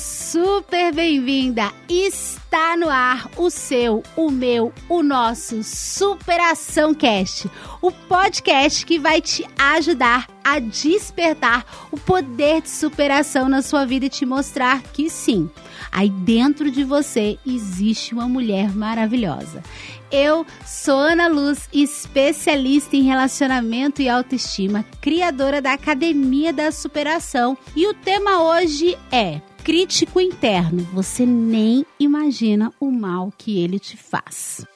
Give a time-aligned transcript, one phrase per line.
[0.00, 1.70] super bem-vinda!
[1.86, 7.50] Está no ar o seu, o meu, o nosso Superação Cast,
[7.82, 14.06] o podcast que vai te ajudar a despertar o poder de superação na sua vida
[14.06, 15.50] e te mostrar que sim,
[15.92, 19.62] aí dentro de você existe uma mulher maravilhosa.
[20.10, 27.86] Eu sou Ana Luz, especialista em relacionamento e autoestima, criadora da Academia da Superação, e
[27.86, 30.82] o tema hoje é crítico interno.
[30.92, 34.66] Você nem imagina o mal que ele te faz.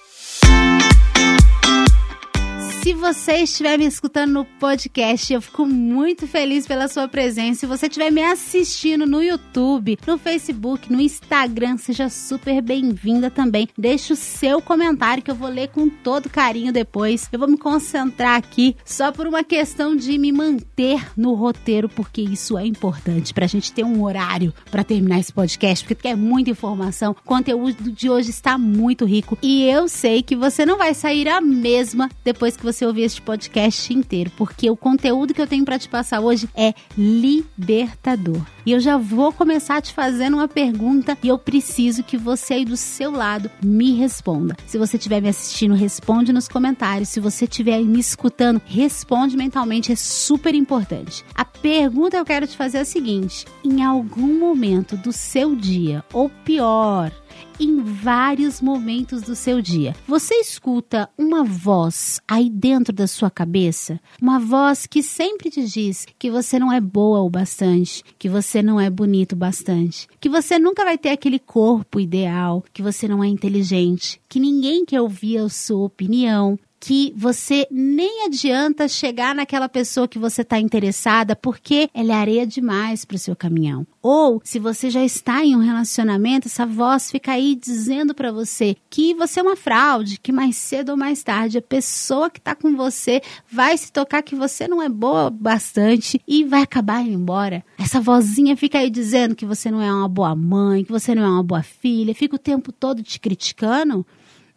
[2.84, 7.60] Se você estiver me escutando no podcast, eu fico muito feliz pela sua presença.
[7.60, 13.70] Se você estiver me assistindo no YouTube, no Facebook, no Instagram, seja super bem-vinda também.
[13.78, 17.26] Deixe o seu comentário que eu vou ler com todo carinho depois.
[17.32, 22.20] Eu vou me concentrar aqui só por uma questão de me manter no roteiro, porque
[22.20, 26.50] isso é importante pra gente ter um horário para terminar esse podcast, porque é muita
[26.50, 27.12] informação.
[27.12, 31.30] O conteúdo de hoje está muito rico e eu sei que você não vai sair
[31.30, 35.46] a mesma depois que você você ouvir este podcast inteiro, porque o conteúdo que eu
[35.46, 38.42] tenho para te passar hoje é libertador.
[38.66, 42.64] E eu já vou começar te fazendo uma pergunta e eu preciso que você aí
[42.64, 44.56] do seu lado me responda.
[44.66, 47.10] Se você estiver me assistindo, responde nos comentários.
[47.10, 51.24] Se você estiver me escutando, responde mentalmente, é super importante.
[51.34, 55.54] A pergunta que eu quero te fazer é a seguinte: em algum momento do seu
[55.54, 57.12] dia, ou pior,
[57.58, 59.94] em vários momentos do seu dia.
[60.06, 64.00] Você escuta uma voz aí dentro da sua cabeça?
[64.20, 68.62] Uma voz que sempre te diz que você não é boa o bastante, que você
[68.62, 73.06] não é bonito o bastante, que você nunca vai ter aquele corpo ideal, que você
[73.08, 79.34] não é inteligente, que ninguém quer ouvir a sua opinião, que você nem adianta chegar
[79.34, 83.86] naquela pessoa que você está interessada porque ela é areia demais para o seu caminhão.
[84.02, 88.76] Ou se você já está em um relacionamento, essa voz fica aí dizendo para você
[88.90, 92.54] que você é uma fraude, que mais cedo ou mais tarde a pessoa que está
[92.54, 97.14] com você vai se tocar que você não é boa bastante e vai acabar indo
[97.14, 97.64] embora.
[97.78, 101.22] Essa vozinha fica aí dizendo que você não é uma boa mãe, que você não
[101.22, 104.06] é uma boa filha, fica o tempo todo te criticando.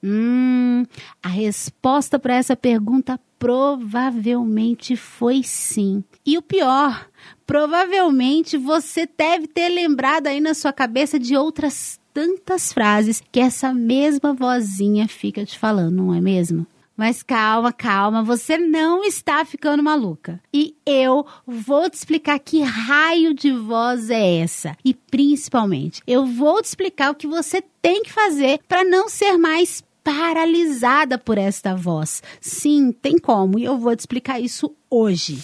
[0.03, 0.85] Hum,
[1.23, 6.03] a resposta para essa pergunta provavelmente foi sim.
[6.25, 7.09] E o pior,
[7.45, 13.73] provavelmente você deve ter lembrado aí na sua cabeça de outras tantas frases que essa
[13.73, 16.65] mesma vozinha fica te falando, não é mesmo?
[16.97, 20.41] Mas calma, calma, você não está ficando maluca.
[20.51, 24.75] E eu vou te explicar que raio de voz é essa.
[24.83, 29.37] E principalmente, eu vou te explicar o que você tem que fazer para não ser
[29.37, 32.23] mais paralisada por esta voz.
[32.41, 35.37] Sim, tem como, e eu vou te explicar isso hoje.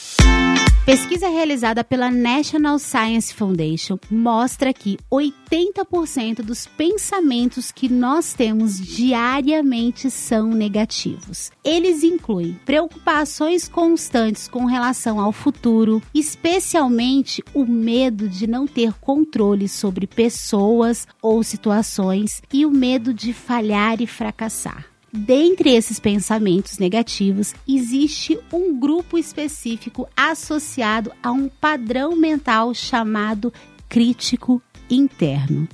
[0.86, 10.12] Pesquisa realizada pela National Science Foundation mostra que 80% dos pensamentos que nós temos diariamente
[10.12, 11.54] são negativos.
[11.64, 19.70] Eles incluem preocupações constantes com relação ao futuro, especialmente o medo de não ter controle
[19.70, 24.93] sobre pessoas ou situações e o medo de falhar e fracassar.
[25.16, 33.54] Dentre esses pensamentos negativos, existe um grupo específico associado a um padrão mental chamado
[33.88, 34.60] crítico
[34.90, 35.70] interno.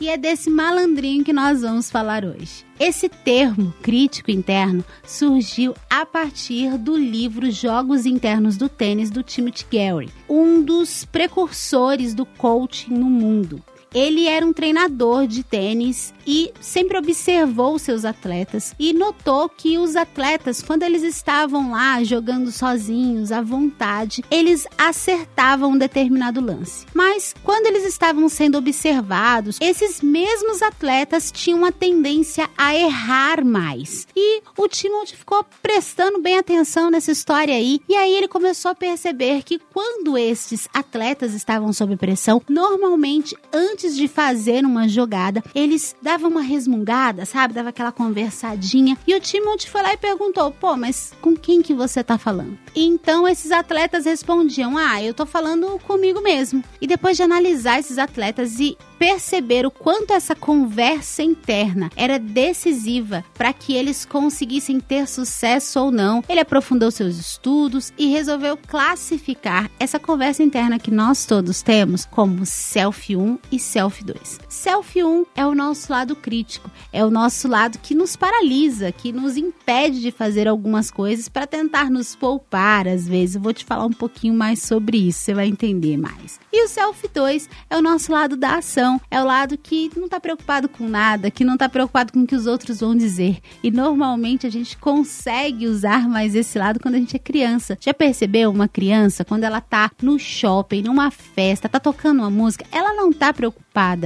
[0.00, 2.64] E é desse malandrinho que nós vamos falar hoje.
[2.78, 9.66] Esse termo, crítico interno, surgiu a partir do livro Jogos Internos do Tênis do Timothy
[9.72, 13.60] Gary, um dos precursores do coaching no mundo.
[13.94, 19.94] Ele era um treinador de tênis e sempre observou seus atletas e notou que os
[19.94, 26.86] atletas, quando eles estavam lá jogando sozinhos, à vontade, eles acertavam um determinado lance.
[26.94, 34.06] Mas quando eles estavam sendo observados, esses mesmos atletas tinham a tendência a errar mais.
[34.16, 38.74] E o Timothy ficou prestando bem atenção nessa história aí, e aí ele começou a
[38.74, 45.42] perceber que quando esses atletas estavam sob pressão, normalmente antes antes de fazer uma jogada,
[45.54, 47.52] eles davam uma resmungada, sabe?
[47.52, 48.96] Dava aquela conversadinha.
[49.06, 52.58] E o Timothy foi lá e perguntou: pô, mas com quem que você tá falando?
[52.74, 56.64] E então esses atletas respondiam: ah, eu tô falando comigo mesmo.
[56.80, 63.22] E depois de analisar esses atletas e perceber o quanto essa conversa interna era decisiva
[63.34, 66.24] para que eles conseguissem ter sucesso ou não.
[66.26, 72.46] Ele aprofundou seus estudos e resolveu classificar essa conversa interna que nós todos temos como
[72.46, 74.40] self 1 e self 2.
[74.48, 79.12] Self 1 é o nosso lado crítico, é o nosso lado que nos paralisa, que
[79.12, 83.36] nos impede de fazer algumas coisas para tentar nos poupar às vezes.
[83.36, 86.40] Eu vou te falar um pouquinho mais sobre isso, você vai entender mais.
[86.50, 89.00] E o self 2 é o nosso lado da ação não.
[89.10, 92.26] É o lado que não tá preocupado com nada, que não tá preocupado com o
[92.26, 93.38] que os outros vão dizer.
[93.62, 97.76] E normalmente a gente consegue usar mais esse lado quando a gente é criança.
[97.80, 102.64] Já percebeu uma criança quando ela tá no shopping, numa festa, tá tocando uma música,
[102.70, 103.63] ela não tá preocupada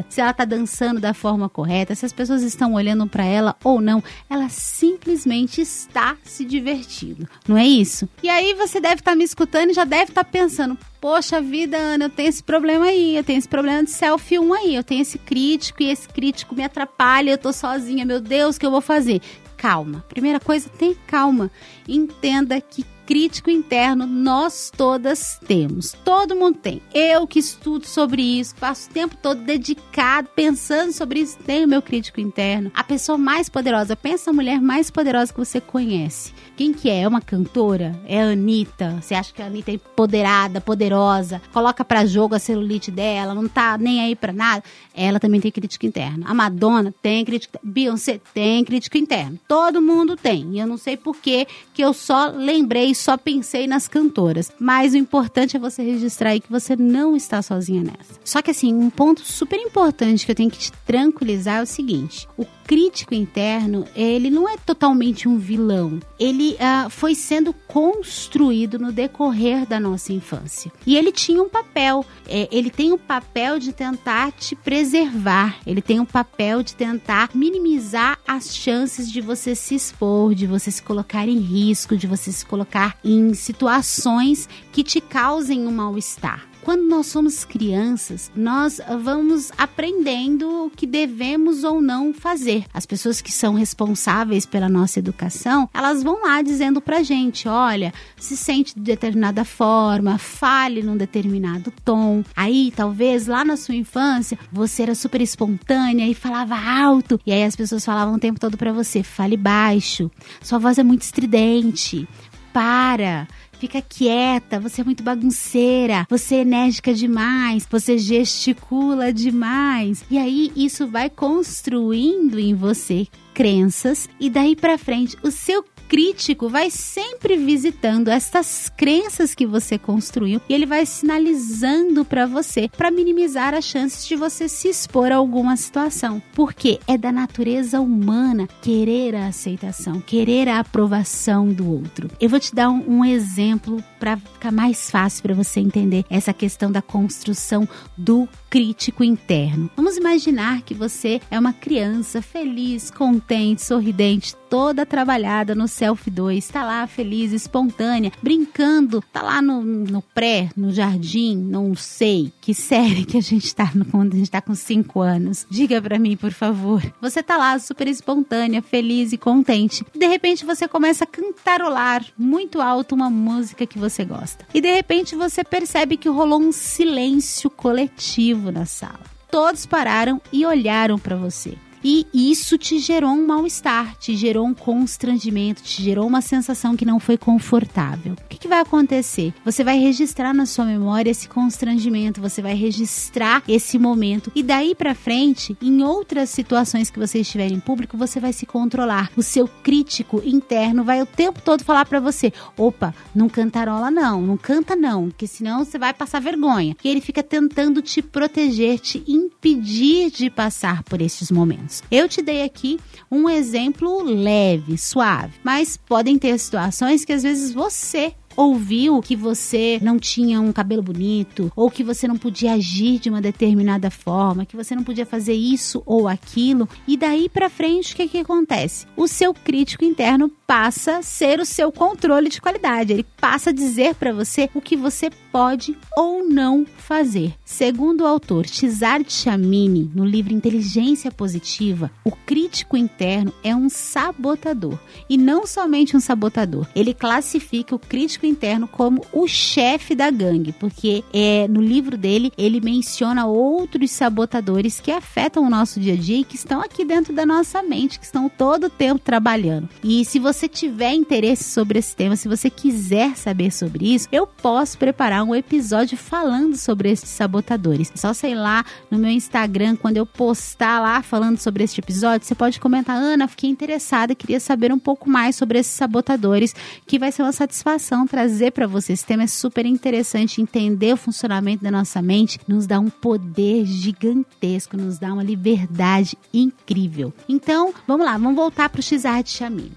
[0.09, 3.81] se ela tá dançando da forma correta, se as pessoas estão olhando para ela ou
[3.81, 4.03] não.
[4.29, 7.29] Ela simplesmente está se divertindo.
[7.47, 8.09] Não é isso?
[8.23, 11.41] E aí você deve estar tá me escutando e já deve estar tá pensando: Poxa
[11.41, 14.75] vida, Ana, eu tenho esse problema aí, eu tenho esse problema de selfie 1 aí,
[14.75, 18.61] eu tenho esse crítico e esse crítico me atrapalha, eu tô sozinha, meu Deus, o
[18.61, 19.21] que eu vou fazer?
[19.57, 20.05] Calma.
[20.09, 21.51] Primeira coisa, tem calma.
[21.87, 25.97] Entenda que crítico interno nós todas temos.
[26.05, 26.83] Todo mundo tem.
[26.93, 31.81] Eu que estudo sobre isso, passo o tempo todo dedicado pensando sobre isso, tenho meu
[31.81, 32.71] crítico interno.
[32.75, 36.35] A pessoa mais poderosa, pensa a mulher mais poderosa que você conhece.
[36.55, 37.01] Quem que é?
[37.01, 37.99] É uma cantora?
[38.07, 38.99] É a Anitta?
[39.01, 43.49] Você acha que a Anitta é empoderada, poderosa, coloca para jogo a celulite dela, não
[43.49, 44.63] tá nem aí para nada?
[44.95, 46.25] Ela também tem crítico interno.
[46.27, 49.39] A Madonna tem crítico, Beyoncé tem crítico interno.
[49.49, 50.57] Todo mundo tem.
[50.57, 54.53] E eu não sei por que que eu só lembrei só pensei nas cantoras.
[54.59, 58.21] Mas o importante é você registrar aí que você não está sozinha nessa.
[58.25, 61.67] Só que assim, um ponto super importante que eu tenho que te tranquilizar é o
[61.67, 65.99] seguinte: o crítico interno, ele não é totalmente um vilão.
[66.21, 70.71] Ele uh, foi sendo construído no decorrer da nossa infância.
[70.87, 72.05] E ele tinha um papel.
[72.29, 75.57] É, ele tem o um papel de tentar te preservar.
[75.67, 80.47] Ele tem o um papel de tentar minimizar as chances de você se expor, de
[80.47, 85.73] você se colocar em risco, de você se colocar em situações que te causem um
[85.73, 92.67] mal-estar quando nós somos crianças, nós vamos aprendendo o que devemos ou não fazer.
[92.75, 97.91] As pessoas que são responsáveis pela nossa educação, elas vão lá dizendo pra gente: olha,
[98.19, 102.23] se sente de determinada forma, fale num determinado tom.
[102.37, 107.45] Aí, talvez lá na sua infância, você era super espontânea e falava alto, e aí
[107.45, 110.11] as pessoas falavam o tempo todo para você: fale baixo,
[110.43, 112.07] sua voz é muito estridente,
[112.53, 113.27] para
[113.59, 120.05] fica quieta, você é muito bagunceira, você é enérgica demais, você gesticula demais.
[120.11, 126.49] E aí isso vai construindo em você crenças e daí para frente o seu crítico
[126.49, 132.91] vai sempre visitando essas crenças que você construiu e ele vai sinalizando para você para
[132.91, 136.23] minimizar as chances de você se expor a alguma situação.
[136.35, 142.11] Porque é da natureza humana querer a aceitação, querer a aprovação do outro.
[142.21, 146.33] Eu vou te dar um, um exemplo para ficar mais fácil para você entender essa
[146.33, 149.71] questão da construção do crítico interno.
[149.77, 156.49] Vamos imaginar que você é uma criança feliz, contente, sorridente, toda trabalhada no Self 2,
[156.49, 162.55] tá lá feliz, espontânea, brincando, tá lá no, no pré, no jardim, não sei que
[162.55, 165.47] série que a gente tá no, quando a gente tá com 5 anos.
[165.51, 166.83] Diga para mim, por favor.
[167.01, 169.85] Você tá lá super espontânea, feliz e contente.
[169.95, 174.47] De repente você começa a cantarolar muito alto uma música que você gosta.
[174.55, 179.01] E de repente você percebe que rolou um silêncio coletivo na sala.
[179.31, 181.57] Todos pararam e olharam para você.
[181.83, 186.85] E isso te gerou um mal-estar, te gerou um constrangimento, te gerou uma sensação que
[186.85, 188.13] não foi confortável.
[188.13, 189.33] O que, que, vai acontecer?
[189.45, 194.75] Você vai registrar na sua memória esse constrangimento, você vai registrar esse momento e daí
[194.75, 199.11] para frente, em outras situações que você estiver em público, você vai se controlar.
[199.17, 204.23] O seu crítico interno vai o tempo todo falar para você: opa, não cantarola não,
[204.23, 206.77] não canta não, que senão você vai passar vergonha.
[206.83, 211.68] E ele fica tentando te proteger, te impedir de passar por esses momentos.
[211.91, 212.79] Eu te dei aqui
[213.11, 219.81] um exemplo leve, suave, mas podem ter situações que às vezes você ouviu que você
[219.83, 224.47] não tinha um cabelo bonito, ou que você não podia agir de uma determinada forma,
[224.47, 228.19] que você não podia fazer isso ou aquilo, e daí para frente o que, que
[228.19, 228.87] acontece?
[228.97, 233.53] O seu crítico interno passa a ser o seu controle de qualidade, ele passa a
[233.53, 237.35] dizer para você o que você pode ou não fazer.
[237.45, 244.79] Segundo o autor Cesar Chamini, no livro Inteligência Positiva, o crítico interno é um sabotador.
[245.07, 250.53] E não somente um sabotador, ele classifica o crítico interno como o chefe da gangue,
[250.53, 255.97] porque é no livro dele ele menciona outros sabotadores que afetam o nosso dia a
[255.97, 259.69] dia e que estão aqui dentro da nossa mente, que estão todo o tempo trabalhando.
[259.85, 264.07] E se você você tiver interesse sobre esse tema, se você quiser saber sobre isso,
[264.13, 267.91] eu posso preparar um episódio falando sobre esses sabotadores.
[267.97, 272.37] Só sei lá no meu Instagram, quando eu postar lá falando sobre este episódio, você
[272.37, 276.55] pode comentar, Ana, fiquei interessada, queria saber um pouco mais sobre esses sabotadores,
[276.87, 278.93] que vai ser uma satisfação trazer para você.
[278.93, 283.67] Esse tema é super interessante, entender o funcionamento da nossa mente, nos dá um poder
[283.67, 287.13] gigantesco, nos dá uma liberdade incrível.
[287.29, 289.73] Então, vamos lá, vamos voltar para o Xar de Chamini.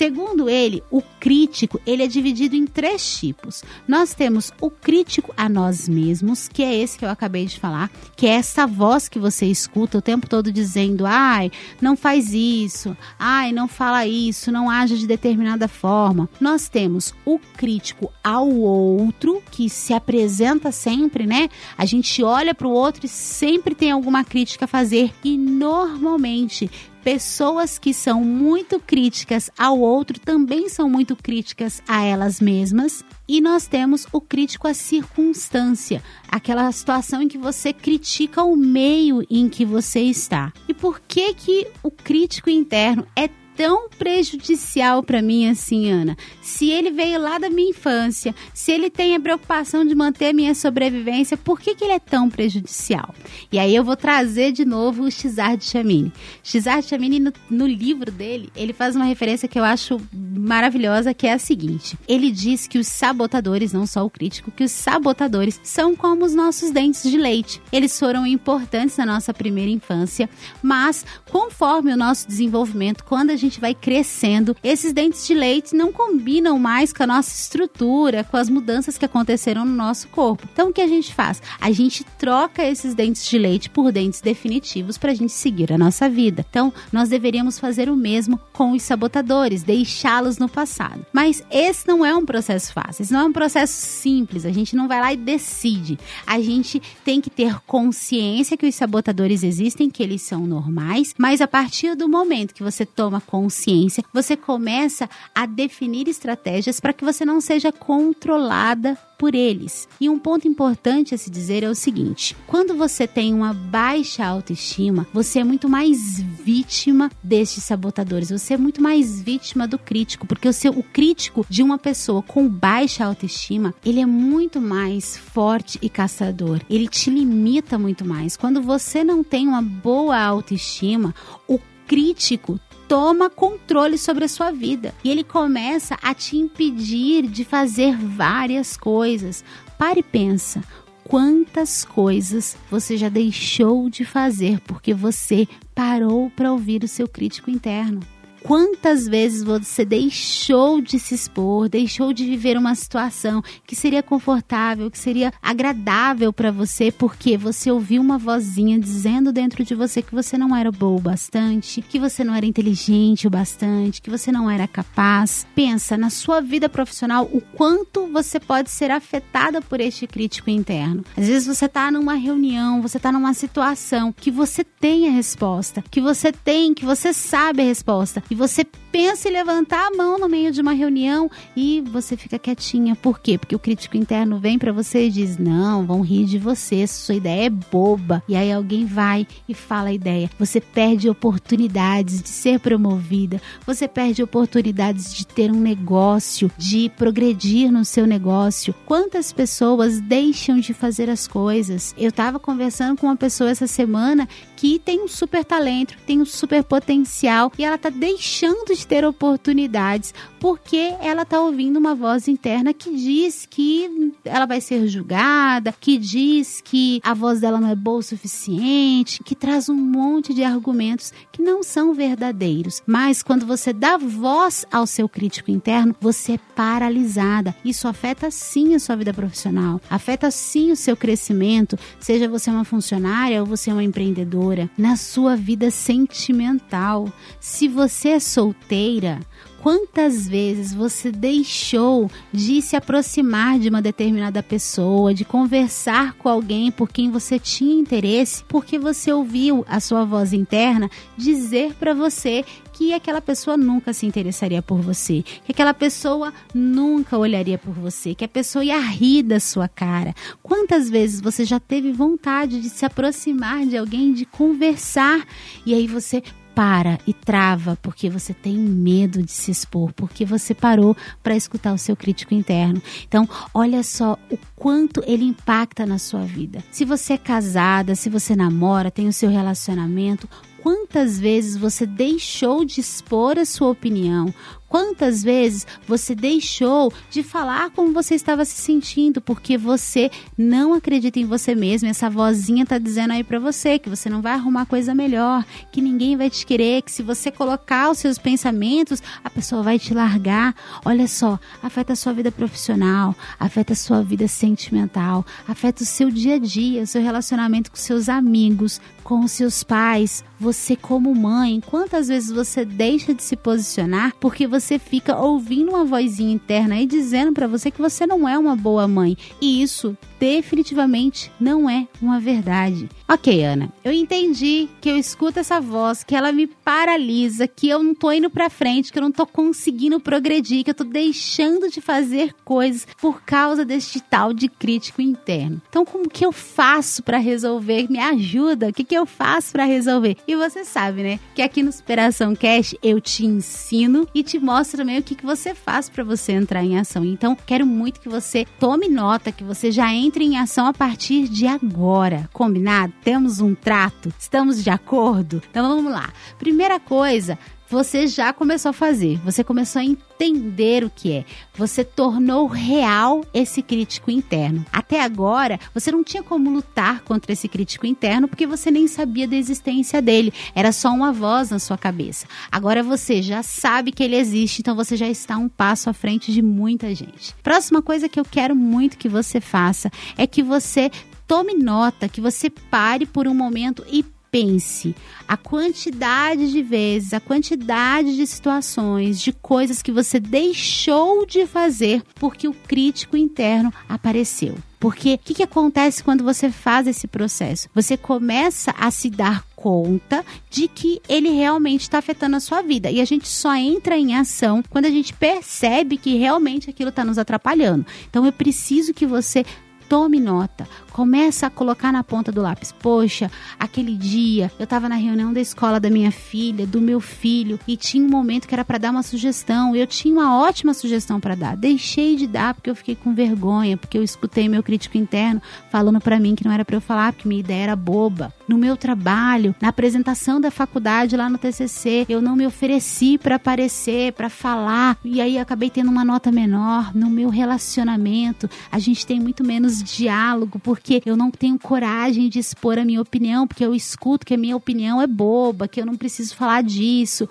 [0.00, 3.62] Segundo ele, o crítico ele é dividido em três tipos.
[3.86, 7.90] Nós temos o crítico a nós mesmos, que é esse que eu acabei de falar,
[8.16, 11.52] que é essa voz que você escuta o tempo todo dizendo: ai,
[11.82, 16.30] não faz isso, ai, não fala isso, não age de determinada forma.
[16.40, 21.50] Nós temos o crítico ao outro, que se apresenta sempre, né?
[21.76, 26.70] A gente olha para o outro e sempre tem alguma crítica a fazer, e normalmente
[27.02, 33.04] pessoas que são muito críticas ao outro também são muito críticas a elas mesmas.
[33.26, 39.24] E nós temos o crítico à circunstância, aquela situação em que você critica o meio
[39.30, 40.52] em que você está.
[40.68, 43.28] E por que que o crítico interno é
[43.60, 46.16] tão prejudicial para mim assim, Ana.
[46.40, 50.32] Se ele veio lá da minha infância, se ele tem a preocupação de manter a
[50.32, 53.14] minha sobrevivência, por que, que ele é tão prejudicial?
[53.52, 56.10] E aí eu vou trazer de novo o Xar de Chamini.
[56.42, 61.12] Xar de Chamini, no, no livro dele, ele faz uma referência que eu acho maravilhosa,
[61.12, 61.98] que é a seguinte.
[62.08, 66.34] Ele diz que os sabotadores, não só o crítico, que os sabotadores são como os
[66.34, 67.60] nossos dentes de leite.
[67.70, 70.30] Eles foram importantes na nossa primeira infância,
[70.62, 75.74] mas conforme o nosso desenvolvimento, quando a gente gente vai crescendo, esses dentes de leite
[75.74, 80.48] não combinam mais com a nossa estrutura, com as mudanças que aconteceram no nosso corpo.
[80.52, 81.42] Então o que a gente faz?
[81.60, 85.78] A gente troca esses dentes de leite por dentes definitivos para a gente seguir a
[85.78, 86.46] nossa vida.
[86.48, 91.04] Então nós deveríamos fazer o mesmo com os sabotadores, deixá-los no passado.
[91.12, 94.46] Mas esse não é um processo fácil, esse não é um processo simples.
[94.46, 95.98] A gente não vai lá e decide.
[96.26, 101.40] A gente tem que ter consciência que os sabotadores existem, que eles são normais, mas
[101.40, 106.92] a partir do momento que você toma consciência consciência, você começa a definir estratégias para
[106.92, 109.88] que você não seja controlada por eles.
[109.98, 114.24] E um ponto importante a se dizer é o seguinte: quando você tem uma baixa
[114.24, 120.26] autoestima, você é muito mais vítima destes sabotadores, você é muito mais vítima do crítico,
[120.26, 125.16] porque o, seu, o crítico de uma pessoa com baixa autoestima, ele é muito mais
[125.16, 128.36] forte e caçador, ele te limita muito mais.
[128.36, 131.14] Quando você não tem uma boa autoestima,
[131.48, 137.44] o crítico toma controle sobre a sua vida e ele começa a te impedir de
[137.44, 139.44] fazer várias coisas.
[139.78, 140.60] Pare e pensa.
[141.04, 147.48] Quantas coisas você já deixou de fazer porque você parou para ouvir o seu crítico
[147.48, 148.00] interno?
[148.42, 154.90] Quantas vezes você deixou de se expor, deixou de viver uma situação que seria confortável,
[154.90, 160.14] que seria agradável para você, porque você ouviu uma vozinha dizendo dentro de você que
[160.14, 164.32] você não era boa o bastante, que você não era inteligente o bastante, que você
[164.32, 165.46] não era capaz.
[165.54, 171.04] Pensa na sua vida profissional o quanto você pode ser afetada por este crítico interno.
[171.16, 175.84] Às vezes você está numa reunião, você está numa situação que você tem a resposta,
[175.90, 180.18] que você tem, que você sabe a resposta e você pensa em levantar a mão
[180.18, 182.96] no meio de uma reunião e você fica quietinha.
[182.96, 183.38] Por quê?
[183.38, 187.14] Porque o crítico interno vem para você e diz: Não, vão rir de você, sua
[187.14, 188.22] ideia é boba.
[188.28, 190.30] E aí alguém vai e fala a ideia.
[190.38, 197.70] Você perde oportunidades de ser promovida, você perde oportunidades de ter um negócio, de progredir
[197.70, 198.74] no seu negócio.
[198.86, 201.94] Quantas pessoas deixam de fazer as coisas?
[201.96, 206.26] Eu estava conversando com uma pessoa essa semana que tem um super talento, tem um
[206.26, 212.26] super potencial e ela tá deixando de ter oportunidades porque ela tá ouvindo uma voz
[212.26, 217.68] interna que diz que ela vai ser julgada, que diz que a voz dela não
[217.68, 222.82] é boa o suficiente, que traz um monte de argumentos que não são verdadeiros.
[222.86, 227.54] Mas quando você dá voz ao seu crítico interno, você é paralisada.
[227.62, 232.64] Isso afeta sim a sua vida profissional, afeta sim o seu crescimento, seja você uma
[232.64, 237.12] funcionária ou você uma empreendedora na sua vida sentimental.
[237.38, 239.20] Se você é solteira,
[239.62, 246.70] quantas vezes você deixou de se aproximar de uma determinada pessoa, de conversar com alguém
[246.70, 252.44] por quem você tinha interesse, porque você ouviu a sua voz interna dizer para você
[252.72, 258.14] que aquela pessoa nunca se interessaria por você, que aquela pessoa nunca olharia por você,
[258.14, 260.14] que a pessoa ia rir da sua cara.
[260.42, 265.26] Quantas vezes você já teve vontade de se aproximar de alguém, de conversar,
[265.66, 266.22] e aí você
[266.54, 271.72] para e trava porque você tem medo de se expor, porque você parou para escutar
[271.72, 272.82] o seu crítico interno.
[273.06, 276.62] Então, olha só o quanto ele impacta na sua vida.
[276.70, 280.28] Se você é casada, se você namora, tem o seu relacionamento,
[280.62, 284.32] quantas vezes você deixou de expor a sua opinião?
[284.70, 291.18] Quantas vezes você deixou de falar como você estava se sentindo porque você não acredita
[291.18, 291.88] em você mesmo?
[291.88, 295.80] Essa vozinha tá dizendo aí para você que você não vai arrumar coisa melhor, que
[295.80, 299.92] ninguém vai te querer, que se você colocar os seus pensamentos, a pessoa vai te
[299.92, 300.54] largar.
[300.84, 306.12] Olha só, afeta a sua vida profissional, afeta a sua vida sentimental, afeta o seu
[306.12, 311.12] dia a dia, o seu relacionamento com seus amigos, com os seus pais, você como
[311.12, 316.74] mãe, quantas vezes você deixa de se posicionar porque você fica ouvindo uma vozinha interna
[316.74, 319.16] aí dizendo para você que você não é uma boa mãe.
[319.40, 322.88] E isso definitivamente não é uma verdade.
[323.08, 327.82] Ok, Ana, eu entendi que eu escuto essa voz, que ela me paralisa, que eu
[327.82, 331.70] não tô indo pra frente, que eu não tô conseguindo progredir, que eu tô deixando
[331.70, 335.60] de fazer coisas por causa deste tal de crítico interno.
[335.68, 337.90] Então, como que eu faço para resolver?
[337.90, 340.18] Me ajuda, o que, que eu faço para resolver?
[340.28, 344.49] E você sabe, né, que aqui no Superação Cash eu te ensino e te mostro
[344.76, 347.04] também o que, que você faz para você entrar em ação.
[347.04, 351.28] Então, quero muito que você tome nota, que você já entre em ação a partir
[351.28, 352.28] de agora.
[352.32, 352.92] Combinado?
[353.04, 354.12] Temos um trato?
[354.18, 355.42] Estamos de acordo?
[355.50, 356.12] Então vamos lá.
[356.38, 357.38] Primeira coisa,
[357.70, 361.24] você já começou a fazer, você começou a entender o que é,
[361.54, 364.66] você tornou real esse crítico interno.
[364.72, 369.28] Até agora, você não tinha como lutar contra esse crítico interno porque você nem sabia
[369.28, 372.26] da existência dele, era só uma voz na sua cabeça.
[372.50, 376.32] Agora você já sabe que ele existe, então você já está um passo à frente
[376.32, 377.36] de muita gente.
[377.40, 380.90] Próxima coisa que eu quero muito que você faça é que você
[381.24, 384.94] tome nota, que você pare por um momento e pense
[385.26, 392.02] a quantidade de vezes, a quantidade de situações, de coisas que você deixou de fazer
[392.14, 394.56] porque o crítico interno apareceu.
[394.80, 397.68] Porque o que, que acontece quando você faz esse processo?
[397.74, 402.90] Você começa a se dar conta de que ele realmente está afetando a sua vida.
[402.90, 407.04] E a gente só entra em ação quando a gente percebe que realmente aquilo está
[407.04, 407.84] nos atrapalhando.
[408.08, 409.44] Então eu preciso que você
[409.90, 412.70] tome nota, começa a colocar na ponta do lápis.
[412.70, 417.58] Poxa, aquele dia eu estava na reunião da escola da minha filha, do meu filho,
[417.66, 419.74] e tinha um momento que era para dar uma sugestão.
[419.74, 421.56] Eu tinha uma ótima sugestão para dar.
[421.56, 426.00] Deixei de dar porque eu fiquei com vergonha, porque eu escutei meu crítico interno falando
[426.00, 428.32] para mim que não era para eu falar, porque minha ideia era boba.
[428.50, 433.36] No meu trabalho, na apresentação da faculdade lá no TCC, eu não me ofereci para
[433.36, 436.92] aparecer, para falar, e aí acabei tendo uma nota menor.
[436.92, 442.40] No meu relacionamento, a gente tem muito menos diálogo, porque eu não tenho coragem de
[442.40, 445.86] expor a minha opinião, porque eu escuto que a minha opinião é boba, que eu
[445.86, 447.28] não preciso falar disso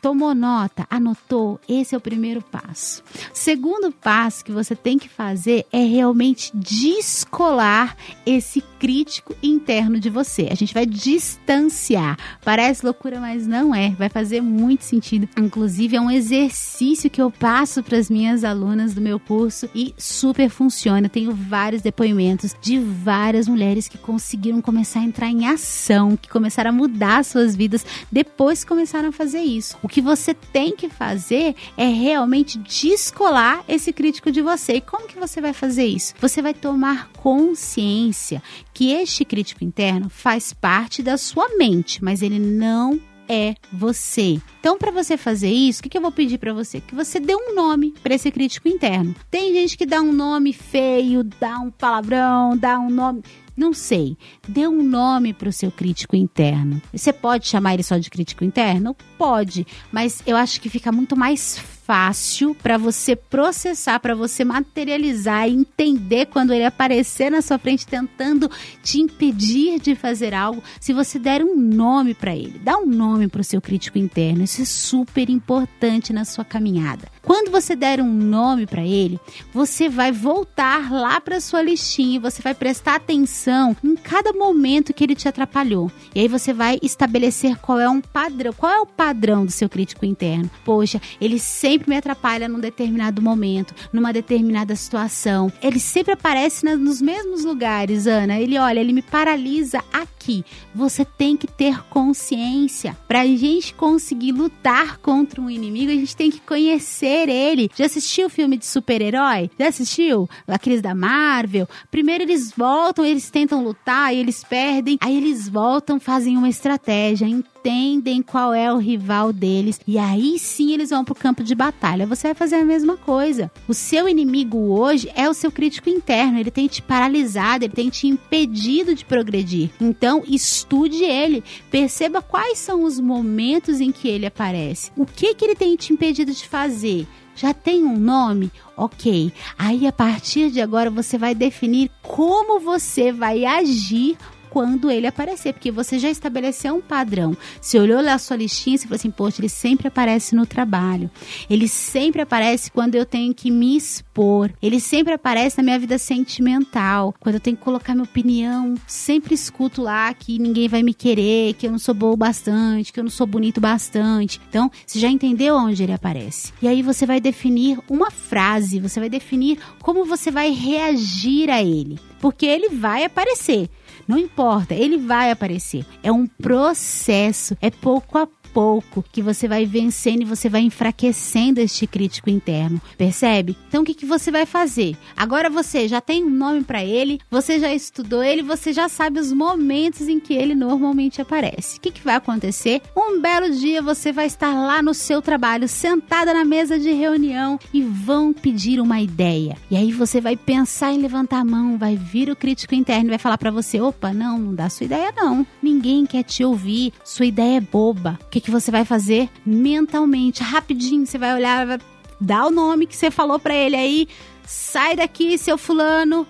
[0.00, 3.02] tomou nota, anotou, esse é o primeiro passo.
[3.32, 10.48] Segundo passo que você tem que fazer é realmente descolar esse crítico interno de você.
[10.50, 12.16] A gente vai distanciar.
[12.44, 13.90] Parece loucura, mas não é.
[13.90, 15.28] Vai fazer muito sentido.
[15.36, 19.94] Inclusive, é um exercício que eu passo para as minhas alunas do meu curso e
[19.96, 21.06] super funciona.
[21.06, 26.28] Eu tenho vários depoimentos de várias mulheres que conseguiram começar a entrar em ação, que
[26.28, 29.76] começaram a mudar suas vidas depois que começaram a fazer isso.
[29.86, 34.72] O que você tem que fazer é realmente descolar esse crítico de você.
[34.72, 36.12] E como que você vai fazer isso?
[36.20, 38.42] Você vai tomar consciência
[38.74, 44.40] que este crítico interno faz parte da sua mente, mas ele não é você.
[44.60, 46.80] Então, para você fazer isso, o que, que eu vou pedir para você?
[46.80, 49.14] Que você dê um nome para esse crítico interno.
[49.30, 53.22] Tem gente que dá um nome feio, dá um palavrão, dá um nome.
[53.56, 54.16] Não sei.
[54.46, 56.80] Dê um nome para o seu crítico interno.
[56.92, 58.94] Você pode chamar ele só de crítico interno?
[59.16, 65.48] Pode, mas eu acho que fica muito mais fácil para você processar, para você materializar
[65.48, 68.50] e entender quando ele aparecer na sua frente tentando
[68.82, 72.58] te impedir de fazer algo, se você der um nome para ele.
[72.58, 74.42] Dá um nome para o seu crítico interno.
[74.42, 77.08] Isso é super importante na sua caminhada.
[77.22, 79.20] Quando você der um nome para ele,
[79.52, 85.04] você vai voltar lá para sua listinha, você vai prestar atenção em cada momento que
[85.04, 85.90] ele te atrapalhou.
[86.14, 89.68] E aí você vai estabelecer qual é um padrão, qual é o padrão do seu
[89.68, 90.50] crítico interno.
[90.64, 95.52] Poxa, ele sempre sempre me atrapalha num determinado momento, numa determinada situação.
[95.62, 98.40] Ele sempre aparece nos mesmos lugares, Ana.
[98.40, 100.42] Ele, olha, ele me paralisa aqui.
[100.74, 102.96] Você tem que ter consciência.
[103.06, 107.70] Pra gente conseguir lutar contra um inimigo, a gente tem que conhecer ele.
[107.76, 109.50] Já assistiu o filme de super-herói?
[109.58, 110.28] Já assistiu?
[110.48, 111.68] Aqueles da Marvel?
[111.90, 117.28] Primeiro eles voltam, eles tentam lutar, e eles perdem, aí eles voltam, fazem uma estratégia
[117.66, 122.06] entendem qual é o rival deles e aí sim eles vão pro campo de batalha.
[122.06, 123.50] Você vai fazer a mesma coisa.
[123.66, 127.90] O seu inimigo hoje é o seu crítico interno, ele tem te paralisado, ele tem
[127.90, 129.70] te impedido de progredir.
[129.80, 134.92] Então, estude ele, perceba quais são os momentos em que ele aparece.
[134.96, 137.06] O que que ele tem te impedido de fazer?
[137.34, 138.50] Já tem um nome?
[138.76, 139.30] Ok.
[139.58, 144.16] Aí a partir de agora você vai definir como você vai agir
[144.56, 147.36] quando ele aparecer, porque você já estabeleceu um padrão.
[147.60, 151.10] Você olhou lá a sua listinha e falou assim: Poxa, ele sempre aparece no trabalho.
[151.50, 154.50] Ele sempre aparece quando eu tenho que me expor.
[154.62, 157.14] Ele sempre aparece na minha vida sentimental.
[157.20, 161.52] Quando eu tenho que colocar minha opinião, sempre escuto lá que ninguém vai me querer,
[161.52, 164.40] que eu não sou boa bastante, que eu não sou bonito bastante.
[164.48, 166.50] Então, você já entendeu onde ele aparece.
[166.62, 171.62] E aí você vai definir uma frase, você vai definir como você vai reagir a
[171.62, 172.00] ele.
[172.22, 173.68] Porque ele vai aparecer.
[174.06, 175.84] Não importa, ele vai aparecer.
[176.02, 181.60] É um processo, é pouco a pouco que você vai vencendo e você vai enfraquecendo
[181.60, 183.54] este crítico interno, percebe?
[183.68, 184.96] Então o que, que você vai fazer?
[185.14, 189.20] Agora você já tem um nome para ele, você já estudou ele, você já sabe
[189.20, 191.76] os momentos em que ele normalmente aparece.
[191.76, 192.80] O que, que vai acontecer?
[192.96, 197.60] Um belo dia você vai estar lá no seu trabalho, sentada na mesa de reunião
[197.74, 199.58] e vão pedir uma ideia.
[199.70, 203.10] E aí você vai pensar em levantar a mão, vai vir o crítico interno e
[203.10, 205.46] vai falar para você: opa, não, não dá sua ideia não.
[205.62, 208.18] Ninguém quer te ouvir, sua ideia é boba.
[208.24, 211.80] O que, que você vai fazer mentalmente, rapidinho, você vai olhar, vai
[212.20, 214.08] dar o nome que você falou para ele aí,
[214.44, 216.24] sai daqui, seu fulano.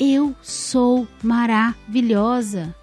[0.00, 2.74] Eu sou maravilhosa.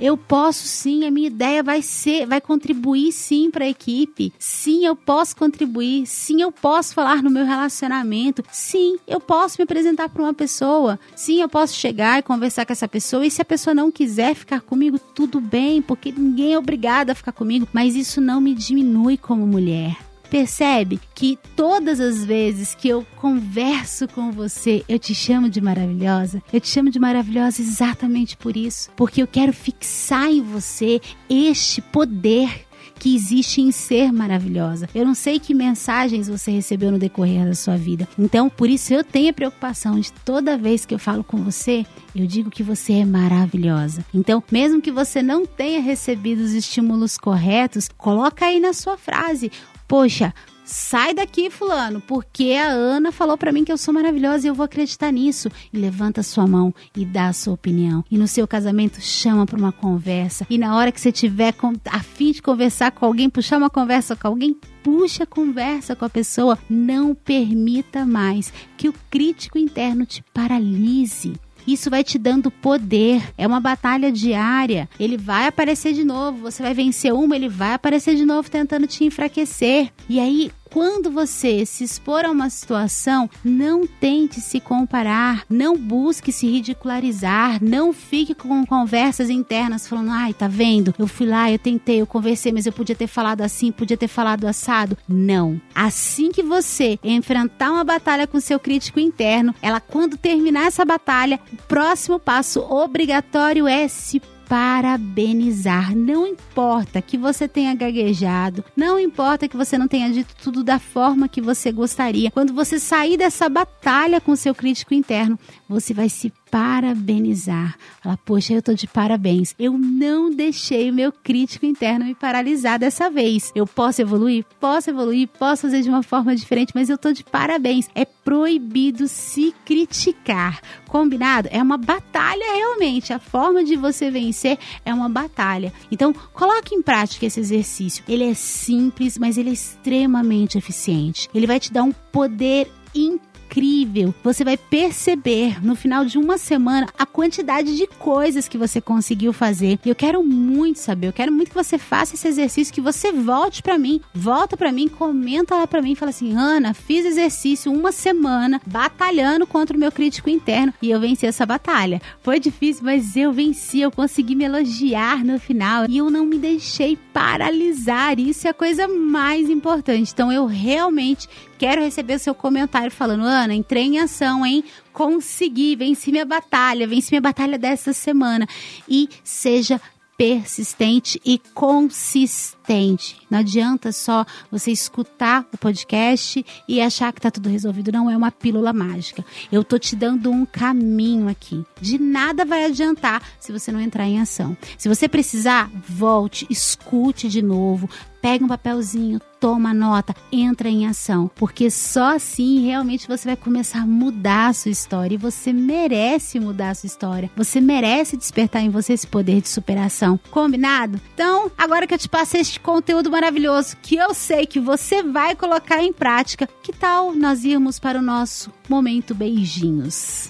[0.00, 4.32] Eu posso sim, a minha ideia vai ser, vai contribuir sim para a equipe.
[4.38, 6.06] Sim, eu posso contribuir.
[6.06, 8.42] Sim, eu posso falar no meu relacionamento.
[8.50, 10.98] Sim, eu posso me apresentar para uma pessoa.
[11.14, 13.26] Sim, eu posso chegar e conversar com essa pessoa.
[13.26, 17.14] E se a pessoa não quiser ficar comigo, tudo bem, porque ninguém é obrigado a
[17.14, 17.68] ficar comigo.
[17.70, 20.09] Mas isso não me diminui como mulher.
[20.30, 26.40] Percebe que todas as vezes que eu converso com você, eu te chamo de maravilhosa?
[26.52, 28.90] Eu te chamo de maravilhosa exatamente por isso.
[28.94, 34.88] Porque eu quero fixar em você este poder que existe em ser maravilhosa.
[34.94, 38.06] Eu não sei que mensagens você recebeu no decorrer da sua vida.
[38.18, 41.84] Então, por isso eu tenho a preocupação de toda vez que eu falo com você,
[42.14, 44.04] eu digo que você é maravilhosa.
[44.12, 49.50] Então, mesmo que você não tenha recebido os estímulos corretos, coloca aí na sua frase:
[49.90, 50.32] Poxa,
[50.64, 54.54] sai daqui, fulano, porque a Ana falou para mim que eu sou maravilhosa e eu
[54.54, 55.50] vou acreditar nisso.
[55.72, 58.04] E levanta sua mão e dá a sua opinião.
[58.08, 60.46] E no seu casamento chama para uma conversa.
[60.48, 61.52] E na hora que você tiver
[61.90, 66.04] a fim de conversar com alguém, puxar uma conversa com alguém, puxa a conversa com
[66.04, 66.56] a pessoa.
[66.70, 71.32] Não permita mais que o crítico interno te paralise.
[71.66, 73.22] Isso vai te dando poder.
[73.36, 74.88] É uma batalha diária.
[74.98, 76.38] Ele vai aparecer de novo.
[76.38, 79.90] Você vai vencer uma, ele vai aparecer de novo tentando te enfraquecer.
[80.08, 86.32] E aí, quando você se expor a uma situação, não tente se comparar, não busque
[86.32, 90.94] se ridicularizar, não fique com conversas internas falando: ai, tá vendo?
[90.98, 94.08] Eu fui lá, eu tentei, eu conversei, mas eu podia ter falado assim, podia ter
[94.08, 94.96] falado assado.
[95.08, 95.60] Não.
[95.74, 101.40] Assim que você enfrentar uma batalha com seu crítico interno, ela, quando terminar essa batalha,
[101.52, 105.94] o próximo passo obrigatório é se parabenizar.
[105.94, 110.80] Não importa que você tenha gaguejado, não importa que você não tenha dito tudo da
[110.80, 112.32] forma que você gostaria.
[112.32, 117.76] Quando você sair dessa batalha com seu crítico interno, você vai se parabenizar.
[118.02, 119.54] Falar, poxa, eu tô de parabéns.
[119.58, 123.52] Eu não deixei o meu crítico interno me paralisar dessa vez.
[123.54, 124.44] Eu posso evoluir?
[124.58, 127.88] Posso evoluir, posso fazer de uma forma diferente, mas eu tô de parabéns.
[127.94, 130.60] É proibido se criticar.
[130.88, 131.48] Combinado?
[131.52, 133.12] É uma batalha realmente.
[133.12, 135.72] A forma de você vencer é uma batalha.
[135.90, 138.04] Então, coloque em prática esse exercício.
[138.08, 141.28] Ele é simples, mas ele é extremamente eficiente.
[141.34, 144.14] Ele vai te dar um poder incrível incrível.
[144.22, 149.32] Você vai perceber no final de uma semana a quantidade de coisas que você conseguiu
[149.32, 149.78] fazer.
[149.84, 153.62] Eu quero muito saber, eu quero muito que você faça esse exercício, que você volte
[153.62, 157.90] para mim, volta para mim, comenta lá para mim, fala assim: "Ana, fiz exercício uma
[157.90, 162.00] semana batalhando contra o meu crítico interno e eu venci essa batalha.
[162.22, 166.38] Foi difícil, mas eu venci, eu consegui me elogiar no final e eu não me
[166.38, 168.18] deixei paralisar.
[168.20, 170.12] Isso é a coisa mais importante.
[170.12, 171.28] Então eu realmente
[171.60, 174.64] quero receber o seu comentário falando: Ana, entrei em ação, hein?
[174.94, 178.48] Consegui, venci minha batalha, venci minha batalha dessa semana.
[178.88, 179.78] E seja
[180.16, 183.16] persistente e consistente.
[183.30, 187.90] Não adianta só você escutar o podcast e achar que tá tudo resolvido.
[187.90, 189.24] Não é uma pílula mágica.
[189.50, 191.64] Eu tô te dando um caminho aqui.
[191.80, 194.54] De nada vai adiantar se você não entrar em ação.
[194.76, 197.88] Se você precisar, volte, escute de novo,
[198.20, 203.80] pega um papelzinho, toma nota, entra em ação, porque só assim realmente você vai começar
[203.80, 207.30] a mudar a sua história e você merece mudar a sua história.
[207.36, 210.20] Você merece despertar em você esse poder de superação.
[210.30, 211.00] Combinado?
[211.14, 215.34] Então, agora que eu te passei este conteúdo maravilhoso que eu sei que você vai
[215.34, 220.28] colocar em prática, que tal nós irmos para o nosso momento beijinhos?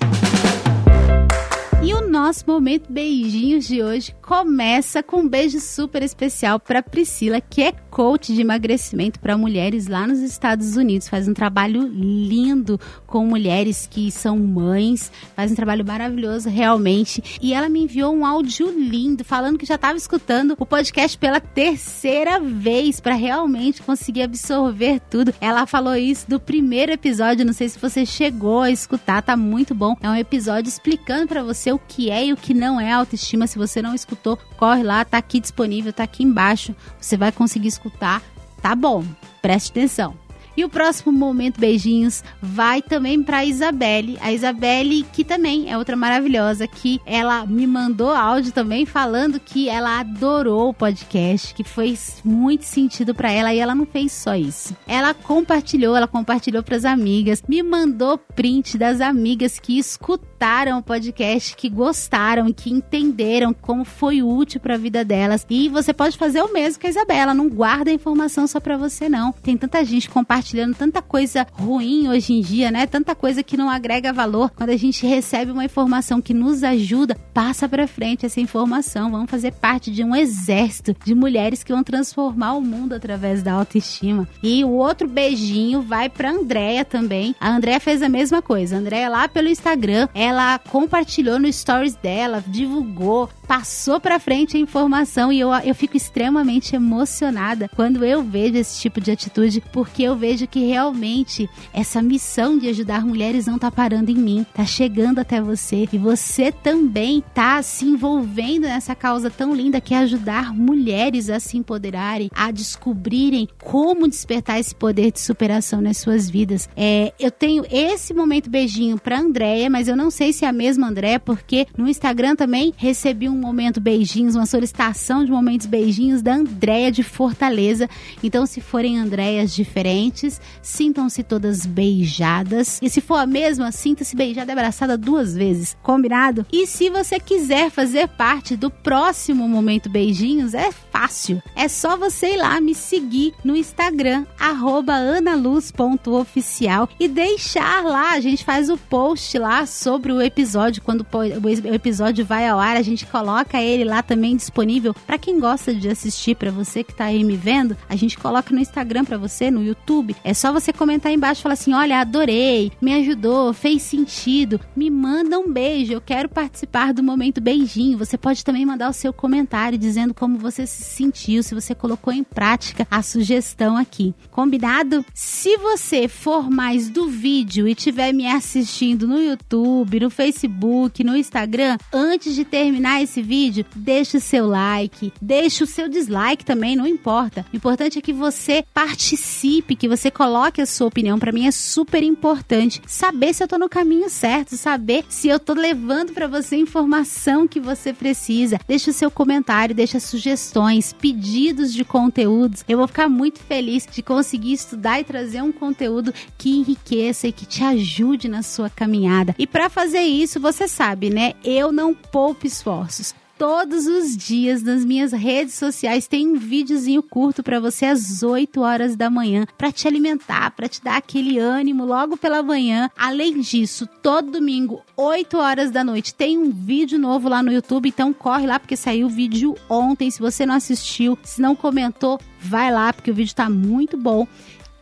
[1.83, 7.41] E o nosso momento beijinhos de hoje começa com um beijo super especial para Priscila,
[7.41, 11.09] que é coach de emagrecimento para mulheres lá nos Estados Unidos.
[11.09, 17.39] Faz um trabalho lindo com mulheres que são mães, faz um trabalho maravilhoso realmente.
[17.41, 21.41] E ela me enviou um áudio lindo falando que já estava escutando o podcast pela
[21.41, 25.33] terceira vez para realmente conseguir absorver tudo.
[25.41, 29.75] Ela falou isso do primeiro episódio, não sei se você chegou a escutar, tá muito
[29.75, 29.97] bom.
[30.03, 33.47] É um episódio explicando para você o que é e o que não é autoestima.
[33.47, 36.75] Se você não escutou, corre lá, tá aqui disponível, tá aqui embaixo.
[37.01, 38.23] Você vai conseguir escutar.
[38.61, 39.05] Tá bom,
[39.41, 40.17] preste atenção.
[40.57, 44.19] E o próximo momento beijinhos vai também para Isabelle.
[44.21, 49.69] A Isabelle, que também é outra maravilhosa, que ela me mandou áudio também falando que
[49.69, 54.35] ela adorou o podcast, que foi muito sentido para ela e ela não fez só
[54.35, 54.77] isso.
[54.87, 60.30] Ela compartilhou, ela compartilhou para as amigas, me mandou print das amigas que escutaram
[60.79, 65.47] o podcast, que gostaram que entenderam como foi útil para a vida delas.
[65.51, 68.79] E você pode fazer o mesmo com a Isabela, não guarda a informação só para
[68.79, 69.33] você não.
[69.33, 72.87] Tem tanta gente compartilhando tanta coisa ruim hoje em dia, né?
[72.87, 74.51] Tanta coisa que não agrega valor.
[74.57, 79.11] Quando a gente recebe uma informação que nos ajuda, passa para frente essa informação.
[79.11, 83.53] Vamos fazer parte de um exército de mulheres que vão transformar o mundo através da
[83.53, 84.27] autoestima.
[84.43, 87.35] E o outro beijinho vai para Andréia também.
[87.39, 88.79] A Andréia fez a mesma coisa.
[88.79, 90.30] A lá pelo Instagram, ela
[90.71, 96.75] compartilhou no stories dela, divulgou, passou para frente a informação e eu, eu fico extremamente
[96.75, 102.01] emocionada quando eu vejo esse tipo de atitude, porque eu vejo vejo que realmente essa
[102.01, 106.53] missão de ajudar mulheres não tá parando em mim, tá chegando até você e você
[106.53, 112.31] também tá se envolvendo nessa causa tão linda que é ajudar mulheres a se empoderarem,
[112.33, 116.69] a descobrirem como despertar esse poder de superação nas suas vidas.
[116.77, 120.53] É, eu tenho esse momento beijinho para Andréia, mas eu não sei se é a
[120.53, 126.21] mesma Andréia, porque no Instagram também recebi um momento beijinhos, uma solicitação de momentos beijinhos
[126.21, 127.89] da Andréia de Fortaleza.
[128.23, 132.79] Então, se forem Andréias diferentes, sintam-se todas beijadas.
[132.83, 136.45] E se for a mesma, sinta-se beijada e abraçada duas vezes, combinado?
[136.53, 141.43] E se você quiser fazer parte do próximo Momento Beijinhos, é fácil.
[141.57, 148.13] É só você ir lá me seguir no Instagram, analuz.oficial e deixar lá.
[148.13, 150.83] A gente faz o post lá sobre o episódio.
[150.83, 155.39] Quando o episódio vai ao ar, a gente coloca ele lá também disponível para quem
[155.39, 157.77] gosta de assistir, para você que tá aí me vendo.
[157.89, 160.17] A gente coloca no Instagram para você, no YouTube.
[160.25, 164.91] É só você comentar aí embaixo falar assim: olha, adorei, me ajudou, fez sentido, me
[164.91, 167.99] manda um beijo, eu quero participar do momento beijinho.
[167.99, 172.13] Você pode também mandar o seu comentário dizendo como você se sentiu, se você colocou
[172.13, 174.15] em prática a sugestão aqui.
[174.31, 175.05] Combinado?
[175.15, 181.17] Se você for mais do vídeo e estiver me assistindo no YouTube, no Facebook, no
[181.17, 186.75] Instagram, antes de terminar esse vídeo, deixa o seu like, deixa o seu dislike também,
[186.75, 187.45] não importa.
[187.53, 191.19] O importante é que você participe, que você coloque a sua opinião.
[191.19, 195.39] Para mim é super importante saber se eu tô no caminho certo, saber se eu
[195.39, 198.59] tô levando para você a informação que você precisa.
[198.67, 202.65] Deixa o seu comentário, deixa sugestões, pedidos de conteúdos.
[202.69, 207.33] Eu vou ficar muito feliz de conseguir estudar e trazer um conteúdo que enriqueça e
[207.33, 209.35] que te ajude na sua caminhada.
[209.39, 211.33] E para fazer isso, você sabe, né?
[211.43, 217.43] Eu não poupo esforços todos os dias nas minhas redes sociais tem um videozinho curto
[217.43, 221.87] para você às 8 horas da manhã, para te alimentar, para te dar aquele ânimo
[221.87, 222.91] logo pela manhã.
[222.95, 227.89] Além disso, todo domingo, 8 horas da noite, tem um vídeo novo lá no YouTube,
[227.89, 230.11] então corre lá porque saiu o vídeo ontem.
[230.11, 234.29] Se você não assistiu, se não comentou, vai lá porque o vídeo tá muito bom.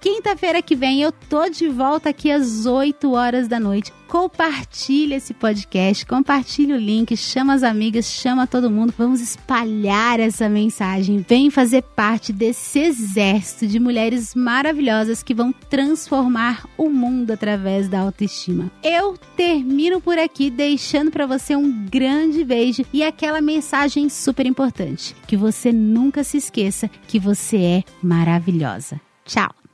[0.00, 3.92] Quinta-feira que vem eu tô de volta aqui às 8 horas da noite.
[4.06, 8.94] Compartilhe esse podcast, compartilhe o link, chama as amigas, chama todo mundo.
[8.96, 11.24] Vamos espalhar essa mensagem.
[11.28, 17.98] Vem fazer parte desse exército de mulheres maravilhosas que vão transformar o mundo através da
[18.00, 18.70] autoestima.
[18.84, 25.14] Eu termino por aqui deixando para você um grande beijo e aquela mensagem super importante,
[25.26, 29.00] que você nunca se esqueça que você é maravilhosa.
[29.24, 29.67] Tchau.